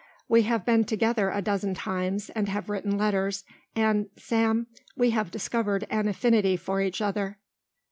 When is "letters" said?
2.97-3.43